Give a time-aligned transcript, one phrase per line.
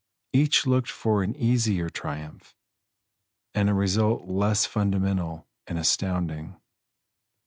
[0.33, 2.55] Each looked for an easier triumph,
[3.53, 6.59] and a result less fundamental and astounding.